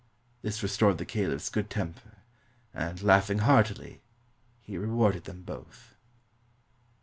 This 0.41 0.63
restored 0.63 0.97
the 0.97 1.05
caliph's 1.05 1.51
good 1.51 1.69
temper, 1.69 2.17
and, 2.73 3.03
laughing 3.03 3.37
heartily, 3.37 4.01
he 4.59 4.75
rewarded 4.75 5.25
them 5.25 5.43
both. 5.43 5.93